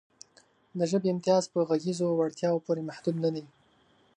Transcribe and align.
د 0.77 0.79
ژبې 0.91 1.07
امتیاز 1.11 1.43
په 1.53 1.59
غږیزو 1.69 2.07
وړتیاوو 2.15 2.63
پورې 2.65 2.81
محدود 2.89 3.15
نهدی. 3.23 3.45